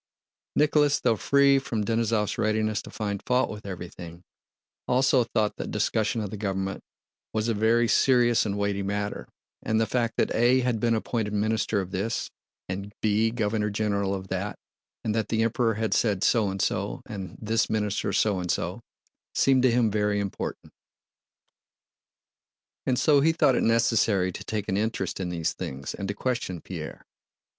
[0.55, 4.23] Nicholas, though free from Denísov's readiness to find fault with everything,
[4.87, 6.81] also thought that discussion of the government
[7.33, 9.27] was a very serious and weighty matter,
[9.61, 12.31] and the fact that A had been appointed Minister of This
[12.67, 14.57] and B Governor General of That,
[15.03, 18.81] and that the Emperor had said so and so and this minister so and so,
[19.35, 20.73] seemed to him very important.
[22.87, 26.15] And so he thought it necessary to take an interest in these things and to
[26.15, 27.05] question Pierre.